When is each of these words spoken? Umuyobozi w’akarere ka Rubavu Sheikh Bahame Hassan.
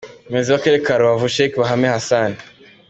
Umuyobozi 0.25 0.49
w’akarere 0.51 0.83
ka 0.85 0.95
Rubavu 0.99 1.27
Sheikh 1.33 1.55
Bahame 1.61 1.87
Hassan. 1.95 2.31